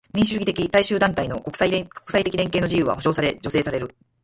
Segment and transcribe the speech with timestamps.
[0.15, 3.95] 民主主義的大衆団体の国際的連携の自由は保障され助成される。